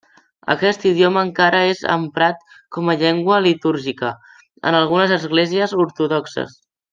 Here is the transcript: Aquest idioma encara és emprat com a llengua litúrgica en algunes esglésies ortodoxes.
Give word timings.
Aquest 0.51 0.85
idioma 0.91 1.25
encara 1.27 1.59
és 1.73 1.83
emprat 1.95 2.47
com 2.77 2.89
a 2.93 2.95
llengua 3.03 3.37
litúrgica 3.49 4.11
en 4.71 4.79
algunes 4.81 5.15
esglésies 5.19 5.77
ortodoxes. 5.89 6.59